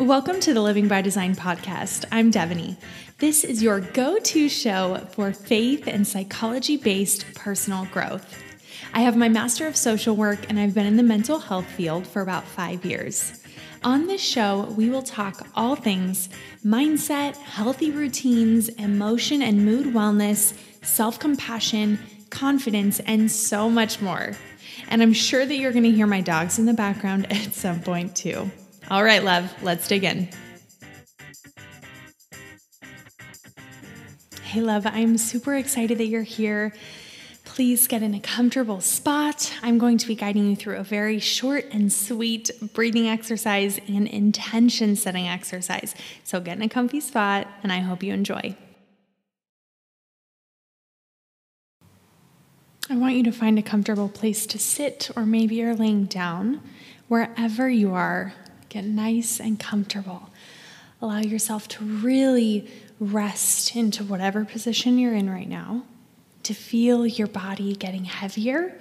Welcome 0.00 0.40
to 0.40 0.54
the 0.54 0.62
Living 0.62 0.88
by 0.88 1.02
Design 1.02 1.36
podcast. 1.36 2.06
I'm 2.10 2.32
Devaney. 2.32 2.78
This 3.18 3.44
is 3.44 3.62
your 3.62 3.80
go 3.80 4.18
to 4.18 4.48
show 4.48 5.06
for 5.12 5.34
faith 5.34 5.86
and 5.86 6.06
psychology 6.06 6.78
based 6.78 7.26
personal 7.34 7.84
growth. 7.84 8.42
I 8.94 9.00
have 9.00 9.14
my 9.14 9.28
Master 9.28 9.66
of 9.66 9.76
Social 9.76 10.16
Work 10.16 10.48
and 10.48 10.58
I've 10.58 10.72
been 10.72 10.86
in 10.86 10.96
the 10.96 11.02
mental 11.02 11.38
health 11.38 11.66
field 11.66 12.06
for 12.06 12.22
about 12.22 12.46
five 12.46 12.82
years. 12.82 13.42
On 13.84 14.06
this 14.06 14.22
show, 14.22 14.74
we 14.74 14.88
will 14.88 15.02
talk 15.02 15.46
all 15.54 15.76
things 15.76 16.30
mindset, 16.64 17.36
healthy 17.36 17.90
routines, 17.90 18.70
emotion 18.70 19.42
and 19.42 19.66
mood 19.66 19.92
wellness, 19.94 20.56
self 20.82 21.18
compassion, 21.18 21.98
confidence, 22.30 23.00
and 23.00 23.30
so 23.30 23.68
much 23.68 24.00
more. 24.00 24.32
And 24.88 25.02
I'm 25.02 25.12
sure 25.12 25.44
that 25.44 25.56
you're 25.58 25.72
going 25.72 25.84
to 25.84 25.90
hear 25.90 26.06
my 26.06 26.22
dogs 26.22 26.58
in 26.58 26.64
the 26.64 26.72
background 26.72 27.26
at 27.30 27.52
some 27.52 27.82
point 27.82 28.16
too. 28.16 28.50
All 28.90 29.04
right, 29.04 29.22
love, 29.22 29.54
let's 29.62 29.86
dig 29.86 30.02
in. 30.02 30.28
Hey, 34.42 34.60
love, 34.60 34.84
I'm 34.84 35.16
super 35.16 35.54
excited 35.54 35.98
that 35.98 36.06
you're 36.06 36.24
here. 36.24 36.74
Please 37.44 37.86
get 37.86 38.02
in 38.02 38.14
a 38.14 38.20
comfortable 38.20 38.80
spot. 38.80 39.54
I'm 39.62 39.78
going 39.78 39.96
to 39.98 40.08
be 40.08 40.16
guiding 40.16 40.50
you 40.50 40.56
through 40.56 40.76
a 40.76 40.82
very 40.82 41.20
short 41.20 41.66
and 41.70 41.92
sweet 41.92 42.50
breathing 42.74 43.06
exercise 43.06 43.78
and 43.86 44.08
intention 44.08 44.96
setting 44.96 45.28
exercise. 45.28 45.94
So 46.24 46.40
get 46.40 46.56
in 46.56 46.62
a 46.62 46.68
comfy 46.68 46.98
spot, 46.98 47.46
and 47.62 47.72
I 47.72 47.78
hope 47.78 48.02
you 48.02 48.12
enjoy. 48.12 48.56
I 52.88 52.96
want 52.96 53.14
you 53.14 53.22
to 53.22 53.30
find 53.30 53.56
a 53.56 53.62
comfortable 53.62 54.08
place 54.08 54.46
to 54.46 54.58
sit, 54.58 55.12
or 55.14 55.24
maybe 55.24 55.54
you're 55.54 55.76
laying 55.76 56.06
down. 56.06 56.60
Wherever 57.06 57.70
you 57.70 57.94
are, 57.94 58.34
get 58.70 58.84
nice 58.84 59.38
and 59.38 59.60
comfortable. 59.60 60.30
Allow 61.02 61.18
yourself 61.18 61.68
to 61.68 61.84
really 61.84 62.70
rest 62.98 63.76
into 63.76 64.04
whatever 64.04 64.44
position 64.44 64.98
you're 64.98 65.14
in 65.14 65.28
right 65.28 65.48
now, 65.48 65.82
to 66.44 66.54
feel 66.54 67.06
your 67.06 67.26
body 67.26 67.74
getting 67.74 68.04
heavier, 68.04 68.74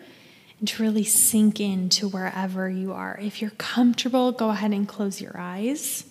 and 0.60 0.68
to 0.68 0.82
really 0.82 1.04
sink 1.04 1.60
into 1.60 2.08
wherever 2.08 2.70
you 2.70 2.94
are. 2.94 3.20
If 3.22 3.42
you're 3.42 3.52
comfortable, 3.52 4.32
go 4.32 4.50
ahead 4.50 4.72
and 4.72 4.88
close 4.88 5.20
your 5.20 5.38
eyes. 5.38 6.06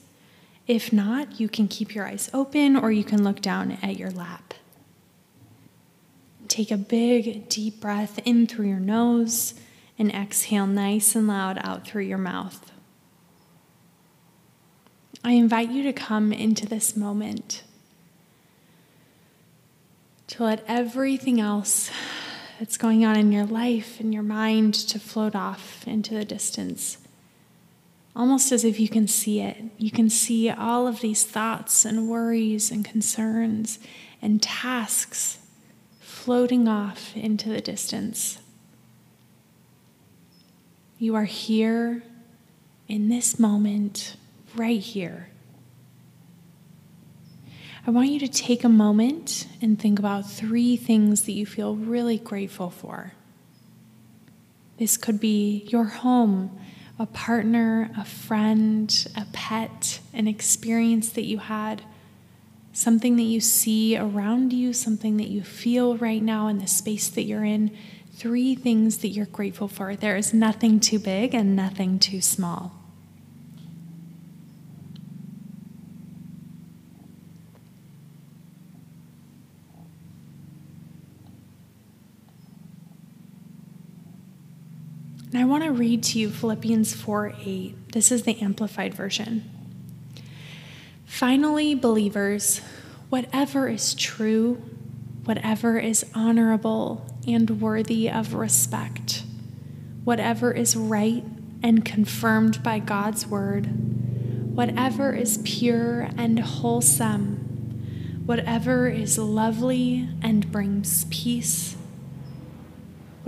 If 0.67 0.93
not, 0.93 1.41
you 1.41 1.49
can 1.49 1.69
keep 1.69 1.95
your 1.95 2.07
eyes 2.07 2.29
open 2.35 2.77
or 2.77 2.91
you 2.91 3.05
can 3.05 3.23
look 3.25 3.41
down 3.41 3.79
at 3.83 3.97
your 3.97 4.11
lap. 4.11 4.55
Take 6.49 6.71
a 6.71 6.77
big, 6.77 7.49
deep 7.49 7.81
breath 7.81 8.19
in 8.25 8.47
through 8.47 8.69
your 8.69 8.81
nose 8.81 9.55
and 9.99 10.11
exhale 10.11 10.67
nice 10.67 11.15
and 11.15 11.27
loud 11.27 11.59
out 11.63 11.87
through 11.87 12.03
your 12.03 12.19
mouth. 12.19 12.73
I 15.25 15.33
invite 15.33 15.71
you 15.71 15.83
to 15.83 15.93
come 15.93 16.33
into 16.33 16.67
this 16.67 16.97
moment, 16.97 17.65
to 20.29 20.45
let 20.45 20.65
everything 20.69 21.41
else 21.41 21.91
that's 22.59 22.77
going 22.77 23.05
on 23.05 23.17
in 23.17 23.33
your 23.33 23.47
life 23.47 24.01
and 24.01 24.13
your 24.13 24.23
mind 24.23 24.75
to 24.75 24.99
float 24.99 25.35
off 25.35 25.87
into 25.87 26.15
the 26.15 26.25
distance. 26.25 26.99
Almost 28.17 28.51
as 28.51 28.65
if 28.65 28.81
you 28.81 28.89
can 28.89 29.07
see 29.07 29.41
it. 29.41 29.57
You 29.77 29.91
can 29.91 30.11
see 30.11 30.51
all 30.51 30.89
of 30.89 31.01
these 31.01 31.25
thoughts 31.25 31.85
and 31.85 32.09
worries 32.09 32.71
and 32.71 32.85
concerns 32.85 33.79
and 34.21 34.43
tasks 34.43 35.39
floating 36.01 36.67
off 36.67 37.17
into 37.17 37.49
the 37.49 37.61
distance. 37.61 38.39
You 40.99 41.15
are 41.15 41.25
here 41.25 42.03
in 42.89 43.09
this 43.09 43.39
moment, 43.39 44.17
right 44.59 44.81
here. 44.81 45.29
I 47.87 47.91
want 47.91 48.11
you 48.11 48.19
to 48.21 48.29
take 48.29 48.65
a 48.65 48.69
moment 48.69 49.47
and 49.63 49.81
think 49.81 49.99
about 49.99 50.29
three 50.29 50.77
things 50.77 51.23
that 51.23 51.33
you 51.33 51.47
feel 51.47 51.75
really 51.77 52.19
grateful 52.19 52.69
for. 52.69 53.15
This 54.79 54.97
could 54.97 55.19
be 55.19 55.67
your 55.69 55.85
home, 55.85 56.59
a 56.99 57.07
partner, 57.07 57.91
a 57.97 58.05
friend, 58.05 59.09
a 59.17 59.27
pet, 59.33 60.01
an 60.13 60.29
experience 60.29 61.11
that 61.11 61.25
you 61.25 61.39
had 61.39 61.83
something 62.79 63.17
that 63.17 63.25
you 63.25 63.41
see 63.41 63.97
around 63.97 64.53
you, 64.53 64.73
something 64.73 65.17
that 65.17 65.29
you 65.29 65.43
feel 65.43 65.97
right 65.97 66.23
now 66.23 66.47
in 66.47 66.59
the 66.59 66.67
space 66.67 67.09
that 67.09 67.25
you're 67.25 67.45
in. 67.45 67.77
Three 68.13 68.55
things 68.55 68.99
that 68.99 69.09
you're 69.09 69.27
grateful 69.27 69.67
for. 69.67 69.97
There 69.97 70.17
is 70.17 70.33
nothing 70.33 70.79
too 70.79 71.01
big 71.01 71.35
and 71.35 71.57
nothing 71.57 71.99
too 71.99 72.21
small. 72.21 72.78
And 85.31 85.43
I 85.43 85.45
want 85.45 85.65
to 85.65 85.73
read 85.73 86.03
to 86.05 86.19
you 86.19 86.31
Philippians 86.31 86.95
4 86.95 87.35
8. 87.39 87.93
This 87.93 88.11
is 88.11 88.23
the 88.23 88.41
Amplified 88.41 88.95
Version. 88.95 89.51
Finally, 91.05 91.75
believers, 91.75 92.63
whatever 93.11 93.69
is 93.69 93.95
true, 93.95 94.55
whatever 95.25 95.79
is 95.79 96.07
honorable 96.15 97.07
and 97.27 97.61
worthy 97.61 98.09
of 98.09 98.33
respect, 98.33 99.25
whatever 100.05 100.51
is 100.51 100.75
right 100.75 101.25
and 101.63 101.85
confirmed 101.85 102.63
by 102.63 102.79
God's 102.79 103.27
word, 103.27 103.67
whatever 104.57 105.13
is 105.13 105.41
pure 105.45 106.09
and 106.17 106.39
wholesome, 106.39 108.23
whatever 108.25 108.89
is 108.89 109.19
lovely 109.19 110.09
and 110.23 110.51
brings 110.51 111.05
peace, 111.07 111.77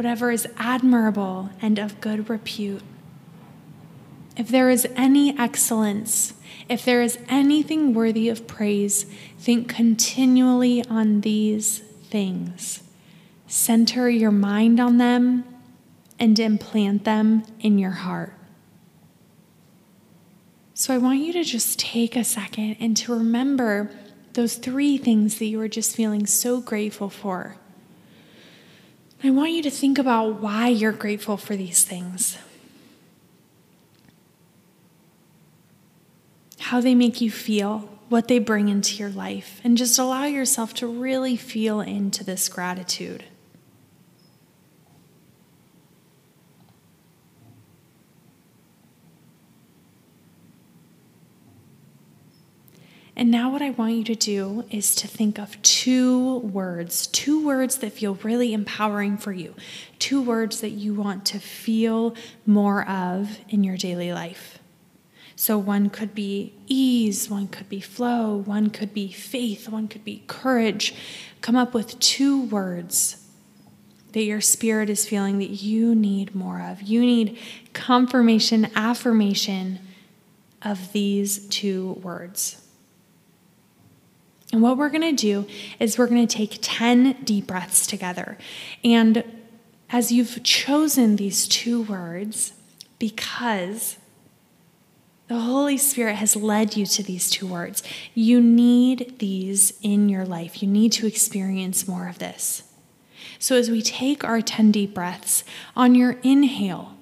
whatever 0.00 0.30
is 0.30 0.48
admirable 0.56 1.50
and 1.60 1.78
of 1.78 2.00
good 2.00 2.30
repute 2.30 2.80
if 4.40 4.48
there 4.48 4.70
is 4.70 4.88
any 4.96 5.38
excellence, 5.38 6.32
if 6.66 6.82
there 6.82 7.02
is 7.02 7.18
anything 7.28 7.92
worthy 7.92 8.30
of 8.30 8.46
praise, 8.46 9.04
think 9.38 9.68
continually 9.68 10.82
on 10.86 11.20
these 11.20 11.80
things. 12.04 12.82
Center 13.46 14.08
your 14.08 14.30
mind 14.30 14.80
on 14.80 14.96
them 14.96 15.44
and 16.18 16.38
implant 16.38 17.04
them 17.04 17.42
in 17.60 17.78
your 17.78 17.90
heart. 17.90 18.32
So 20.72 20.94
I 20.94 20.96
want 20.96 21.18
you 21.18 21.34
to 21.34 21.44
just 21.44 21.78
take 21.78 22.16
a 22.16 22.24
second 22.24 22.78
and 22.80 22.96
to 22.96 23.12
remember 23.12 23.90
those 24.32 24.54
three 24.54 24.96
things 24.96 25.38
that 25.38 25.44
you 25.44 25.58
were 25.58 25.68
just 25.68 25.94
feeling 25.94 26.24
so 26.24 26.62
grateful 26.62 27.10
for. 27.10 27.56
I 29.22 29.30
want 29.30 29.52
you 29.52 29.62
to 29.62 29.70
think 29.70 29.98
about 29.98 30.40
why 30.40 30.68
you're 30.68 30.92
grateful 30.92 31.36
for 31.36 31.56
these 31.56 31.84
things. 31.84 32.38
how 36.70 36.80
they 36.80 36.94
make 36.94 37.20
you 37.20 37.32
feel, 37.32 37.78
what 38.10 38.28
they 38.28 38.38
bring 38.38 38.68
into 38.68 38.94
your 38.94 39.10
life, 39.10 39.60
and 39.64 39.76
just 39.76 39.98
allow 39.98 40.24
yourself 40.24 40.72
to 40.72 40.86
really 40.86 41.36
feel 41.36 41.80
into 41.80 42.22
this 42.22 42.48
gratitude. 42.48 43.24
And 53.20 53.30
now, 53.30 53.50
what 53.50 53.60
I 53.60 53.68
want 53.68 53.92
you 53.92 54.04
to 54.04 54.14
do 54.14 54.64
is 54.70 54.94
to 54.94 55.06
think 55.06 55.38
of 55.38 55.60
two 55.60 56.38
words, 56.38 57.06
two 57.08 57.44
words 57.44 57.76
that 57.76 57.92
feel 57.92 58.14
really 58.22 58.54
empowering 58.54 59.18
for 59.18 59.30
you, 59.30 59.54
two 59.98 60.22
words 60.22 60.62
that 60.62 60.70
you 60.70 60.94
want 60.94 61.26
to 61.26 61.38
feel 61.38 62.14
more 62.46 62.88
of 62.88 63.38
in 63.50 63.62
your 63.62 63.76
daily 63.76 64.10
life. 64.10 64.58
So 65.36 65.58
one 65.58 65.90
could 65.90 66.14
be 66.14 66.54
ease, 66.66 67.28
one 67.28 67.48
could 67.48 67.68
be 67.68 67.82
flow, 67.82 68.36
one 68.36 68.70
could 68.70 68.94
be 68.94 69.12
faith, 69.12 69.68
one 69.68 69.86
could 69.86 70.02
be 70.02 70.22
courage. 70.26 70.94
Come 71.42 71.56
up 71.56 71.74
with 71.74 72.00
two 72.00 72.44
words 72.44 73.28
that 74.12 74.22
your 74.22 74.40
spirit 74.40 74.88
is 74.88 75.06
feeling 75.06 75.36
that 75.40 75.62
you 75.62 75.94
need 75.94 76.34
more 76.34 76.62
of. 76.62 76.80
You 76.80 77.02
need 77.02 77.38
confirmation, 77.74 78.70
affirmation 78.74 79.78
of 80.62 80.94
these 80.94 81.46
two 81.48 82.00
words. 82.02 82.66
And 84.52 84.62
what 84.62 84.76
we're 84.76 84.88
going 84.88 85.02
to 85.02 85.12
do 85.12 85.46
is 85.78 85.96
we're 85.96 86.08
going 86.08 86.26
to 86.26 86.36
take 86.36 86.58
10 86.60 87.22
deep 87.24 87.46
breaths 87.46 87.86
together. 87.86 88.36
And 88.82 89.24
as 89.90 90.10
you've 90.10 90.42
chosen 90.42 91.16
these 91.16 91.46
two 91.46 91.82
words, 91.82 92.52
because 92.98 93.96
the 95.30 95.38
Holy 95.38 95.78
Spirit 95.78 96.16
has 96.16 96.34
led 96.34 96.76
you 96.76 96.84
to 96.86 97.04
these 97.04 97.30
two 97.30 97.46
words. 97.46 97.84
You 98.14 98.40
need 98.40 99.20
these 99.20 99.74
in 99.80 100.08
your 100.08 100.24
life. 100.24 100.60
You 100.60 100.66
need 100.66 100.90
to 100.92 101.06
experience 101.06 101.86
more 101.86 102.08
of 102.08 102.18
this. 102.18 102.64
So, 103.38 103.54
as 103.54 103.70
we 103.70 103.80
take 103.80 104.24
our 104.24 104.42
10 104.42 104.72
deep 104.72 104.92
breaths, 104.92 105.44
on 105.76 105.94
your 105.94 106.16
inhale, 106.24 106.96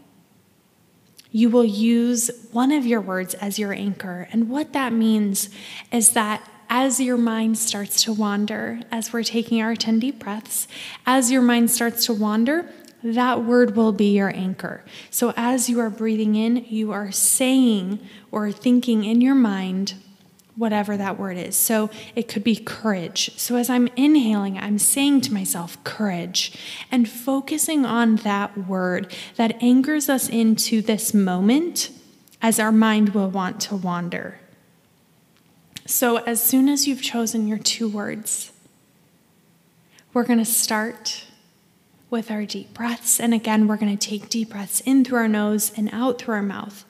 you 1.31 1.49
will 1.49 1.65
use 1.65 2.31
one 2.53 2.71
of 2.71 2.85
your 2.85 3.01
words 3.01 3.33
as 3.33 3.59
your 3.59 3.73
anchor. 3.73 4.29
And 4.31 4.51
what 4.51 4.75
that 4.75 4.93
means 4.93 5.49
is 5.91 6.11
that 6.11 6.47
as 6.69 7.01
your 7.01 7.17
mind 7.17 7.59
starts 7.59 8.03
to 8.05 8.13
wander, 8.13 8.81
as 8.91 9.13
we're 9.13 9.23
taking 9.23 9.61
our 9.63 9.75
10 9.75 10.01
deep 10.01 10.19
breaths, 10.19 10.69
as 11.07 11.31
your 11.31 11.43
mind 11.43 11.71
starts 11.71 12.07
to 12.07 12.13
wander, 12.13 12.69
that 13.03 13.45
word 13.45 13.77
will 13.77 13.93
be 13.93 14.17
your 14.17 14.35
anchor. 14.35 14.85
So 15.11 15.33
as 15.37 15.69
you 15.69 15.81
are 15.81 15.91
breathing 15.91 16.35
in, 16.35 16.65
you 16.69 16.93
are 16.93 17.13
saying 17.13 18.01
or 18.31 18.51
thinking 18.51 19.05
in 19.05 19.21
your 19.21 19.37
mind 19.37 19.95
whatever 20.57 20.97
that 20.97 21.17
word 21.17 21.37
is. 21.37 21.55
So 21.55 21.89
it 22.17 22.27
could 22.27 22.43
be 22.43 22.57
courage. 22.57 23.31
So 23.39 23.55
as 23.55 23.71
I'm 23.71 23.87
inhaling, 23.95 24.59
I'm 24.59 24.79
saying 24.79 25.21
to 25.23 25.33
myself, 25.33 25.83
courage, 25.85 26.59
and 26.91 27.09
focusing 27.09 27.87
on 27.87 28.17
that 28.17 28.67
word 28.67 29.15
that 29.37 29.63
anchors 29.63 30.09
us 30.09 30.29
into 30.29 30.83
this 30.83 31.15
moment 31.15 31.91
as 32.43 32.59
our 32.59 32.73
mind 32.73 33.11
will 33.11 33.31
want 33.31 33.61
to 33.63 33.77
wander. 33.77 34.41
So 35.89 36.19
as 36.19 36.43
soon 36.43 36.69
as 36.69 36.87
you've 36.87 37.01
chosen 37.01 37.49
your 37.49 37.57
two 37.57 37.89
words, 37.89 38.53
we're 40.13 40.25
going 40.25 40.39
to 40.39 40.45
start 40.45 41.25
with 42.11 42.31
our 42.31 42.45
deep 42.45 42.75
breaths. 42.75 43.19
And 43.19 43.33
again, 43.33 43.67
we're 43.67 43.79
going 43.79 43.97
to 43.97 44.09
take 44.09 44.29
deep 44.29 44.51
breaths 44.51 44.81
in 44.81 45.03
through 45.03 45.21
our 45.21 45.29
nose 45.29 45.73
and 45.79 45.89
out 45.91 46.19
through 46.19 46.35
our 46.35 46.43
mouth. 46.43 46.85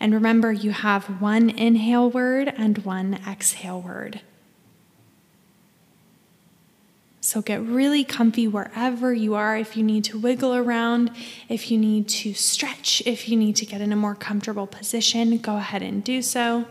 And 0.00 0.12
remember, 0.12 0.50
you 0.50 0.72
have 0.72 1.20
one 1.20 1.48
inhale 1.48 2.10
word 2.10 2.52
and 2.56 2.78
one 2.78 3.20
exhale 3.24 3.80
word. 3.80 4.20
So 7.20 7.42
get 7.42 7.62
really 7.62 8.02
comfy 8.02 8.48
wherever 8.48 9.14
you 9.14 9.36
are. 9.36 9.56
If 9.56 9.76
you 9.76 9.84
need 9.84 10.02
to 10.06 10.18
wiggle 10.18 10.56
around, 10.56 11.12
if 11.48 11.70
you 11.70 11.78
need 11.78 12.08
to 12.08 12.34
stretch, 12.34 13.00
if 13.06 13.28
you 13.28 13.36
need 13.36 13.54
to 13.56 13.64
get 13.64 13.80
in 13.80 13.92
a 13.92 13.96
more 13.96 14.16
comfortable 14.16 14.66
position, 14.66 15.38
go 15.38 15.56
ahead 15.56 15.82
and 15.82 16.02
do 16.02 16.20
so. 16.20 16.66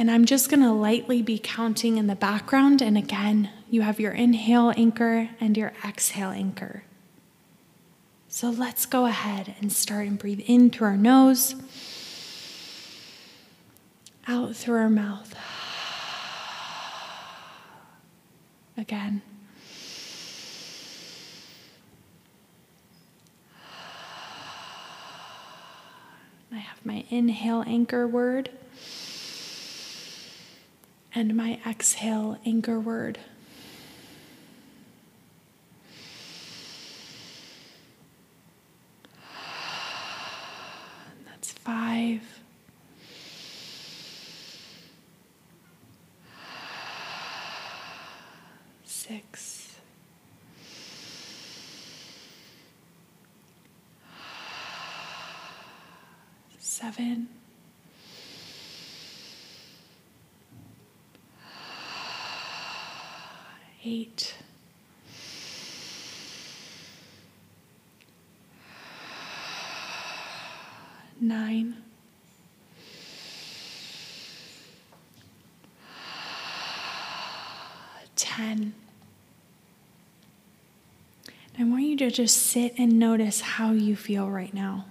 And 0.00 0.12
I'm 0.12 0.26
just 0.26 0.48
going 0.48 0.62
to 0.62 0.72
lightly 0.72 1.22
be 1.22 1.40
counting 1.42 1.98
in 1.98 2.06
the 2.06 2.14
background. 2.14 2.80
And 2.80 2.96
again, 2.96 3.50
you 3.68 3.82
have 3.82 3.98
your 3.98 4.12
inhale 4.12 4.72
anchor 4.76 5.28
and 5.40 5.56
your 5.56 5.72
exhale 5.84 6.30
anchor. 6.30 6.84
So 8.28 8.48
let's 8.50 8.86
go 8.86 9.06
ahead 9.06 9.56
and 9.60 9.72
start 9.72 10.06
and 10.06 10.16
breathe 10.16 10.42
in 10.46 10.70
through 10.70 10.86
our 10.86 10.96
nose, 10.96 11.56
out 14.28 14.54
through 14.54 14.76
our 14.76 14.88
mouth. 14.88 15.34
Again. 18.76 19.22
I 26.52 26.58
have 26.58 26.86
my 26.86 27.04
inhale 27.10 27.64
anchor 27.66 28.06
word 28.06 28.50
and 31.18 31.34
my 31.34 31.58
exhale 31.66 32.38
anchor 32.46 32.78
word. 32.78 33.18
five. 41.64 42.22
Six. 48.84 49.76
Seven. 56.58 57.37
Eight. 63.90 64.34
nine. 71.18 71.74
Ten. 78.14 78.74
I 81.58 81.64
want 81.64 81.84
you 81.84 81.96
to 81.96 82.10
just 82.10 82.36
sit 82.36 82.74
and 82.76 82.98
notice 82.98 83.40
how 83.40 83.72
you 83.72 83.96
feel 83.96 84.28
right 84.28 84.52
now. 84.52 84.84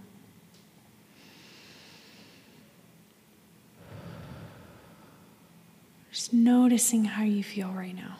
Just 6.11 6.33
noticing 6.33 7.05
how 7.05 7.23
you 7.23 7.43
feel 7.43 7.69
right 7.69 7.95
now. 7.95 8.17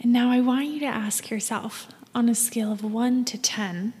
And 0.00 0.12
now 0.12 0.30
I 0.30 0.40
want 0.40 0.66
you 0.66 0.80
to 0.80 0.86
ask 0.86 1.28
yourself 1.30 1.88
on 2.14 2.28
a 2.28 2.34
scale 2.34 2.72
of 2.72 2.82
1 2.82 3.24
to 3.26 3.38
10, 3.38 3.92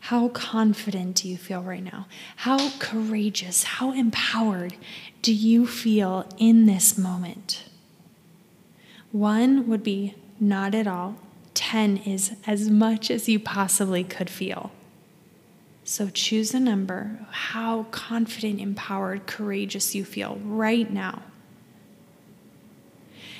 how 0.00 0.28
confident 0.28 1.16
do 1.16 1.28
you 1.28 1.36
feel 1.36 1.62
right 1.62 1.82
now? 1.82 2.06
How 2.36 2.70
courageous, 2.78 3.64
how 3.64 3.92
empowered 3.92 4.76
do 5.20 5.34
you 5.34 5.66
feel 5.66 6.28
in 6.38 6.66
this 6.66 6.96
moment? 6.96 7.64
One 9.10 9.66
would 9.66 9.82
be 9.82 10.14
not 10.38 10.74
at 10.74 10.86
all. 10.86 11.16
10 11.54 11.96
is 11.98 12.36
as 12.46 12.70
much 12.70 13.10
as 13.10 13.28
you 13.28 13.40
possibly 13.40 14.04
could 14.04 14.30
feel. 14.30 14.70
So 15.82 16.08
choose 16.08 16.54
a 16.54 16.60
number 16.60 17.18
how 17.30 17.84
confident, 17.90 18.60
empowered, 18.60 19.26
courageous 19.26 19.94
you 19.94 20.04
feel 20.04 20.38
right 20.44 20.88
now. 20.88 21.22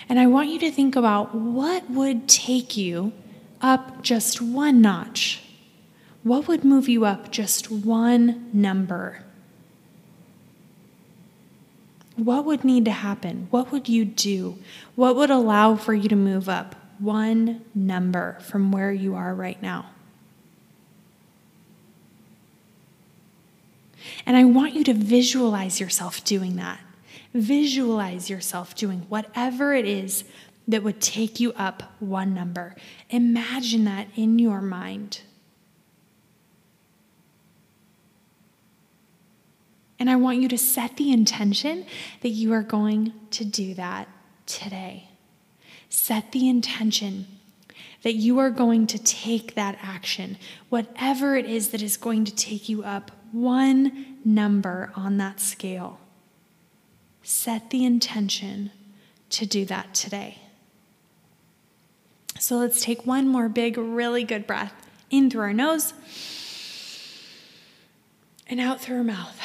And 0.08 0.18
I 0.18 0.26
want 0.26 0.48
you 0.48 0.58
to 0.60 0.70
think 0.70 0.96
about 0.96 1.34
what 1.34 1.90
would 1.90 2.28
take 2.28 2.76
you 2.76 3.12
up 3.60 4.02
just 4.02 4.40
one 4.40 4.80
notch. 4.80 5.42
What 6.22 6.48
would 6.48 6.64
move 6.64 6.88
you 6.88 7.04
up 7.04 7.30
just 7.30 7.70
one 7.70 8.48
number? 8.52 9.24
What 12.16 12.44
would 12.46 12.64
need 12.64 12.84
to 12.86 12.90
happen? 12.90 13.46
What 13.50 13.70
would 13.70 13.88
you 13.88 14.04
do? 14.04 14.58
What 14.96 15.14
would 15.14 15.30
allow 15.30 15.76
for 15.76 15.94
you 15.94 16.08
to 16.08 16.16
move 16.16 16.48
up 16.48 16.74
one 16.98 17.64
number 17.74 18.38
from 18.40 18.72
where 18.72 18.90
you 18.90 19.14
are 19.14 19.34
right 19.34 19.60
now? 19.62 19.90
And 24.26 24.36
I 24.36 24.44
want 24.44 24.74
you 24.74 24.84
to 24.84 24.94
visualize 24.94 25.80
yourself 25.80 26.24
doing 26.24 26.56
that. 26.56 26.80
Visualize 27.34 28.30
yourself 28.30 28.74
doing 28.74 29.00
whatever 29.08 29.74
it 29.74 29.86
is 29.86 30.24
that 30.66 30.82
would 30.82 31.00
take 31.00 31.40
you 31.40 31.52
up 31.54 31.82
one 31.98 32.34
number. 32.34 32.76
Imagine 33.10 33.84
that 33.84 34.08
in 34.16 34.38
your 34.38 34.60
mind. 34.60 35.20
And 39.98 40.08
I 40.08 40.16
want 40.16 40.40
you 40.40 40.48
to 40.48 40.58
set 40.58 40.96
the 40.96 41.10
intention 41.12 41.84
that 42.20 42.28
you 42.28 42.52
are 42.52 42.62
going 42.62 43.12
to 43.30 43.44
do 43.44 43.74
that 43.74 44.08
today. 44.46 45.08
Set 45.88 46.32
the 46.32 46.48
intention 46.48 47.26
that 48.02 48.14
you 48.14 48.38
are 48.38 48.50
going 48.50 48.86
to 48.86 48.98
take 48.98 49.54
that 49.54 49.76
action, 49.82 50.38
whatever 50.68 51.36
it 51.36 51.46
is 51.46 51.70
that 51.70 51.82
is 51.82 51.96
going 51.96 52.24
to 52.24 52.34
take 52.34 52.68
you 52.68 52.84
up 52.84 53.10
one 53.32 54.18
number 54.24 54.92
on 54.94 55.16
that 55.16 55.40
scale 55.40 55.98
set 57.28 57.68
the 57.68 57.84
intention 57.84 58.70
to 59.28 59.44
do 59.44 59.66
that 59.66 59.92
today. 59.92 60.38
So 62.38 62.56
let's 62.56 62.80
take 62.80 63.04
one 63.04 63.28
more 63.28 63.50
big, 63.50 63.76
really 63.76 64.24
good 64.24 64.46
breath 64.46 64.72
in 65.10 65.28
through 65.28 65.42
our 65.42 65.52
nose 65.52 65.92
and 68.46 68.58
out 68.58 68.80
through 68.80 68.96
our 68.96 69.04
mouth. 69.04 69.38